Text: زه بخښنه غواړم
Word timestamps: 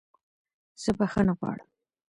زه 0.81 0.89
بخښنه 0.97 1.33
غواړم 1.39 1.67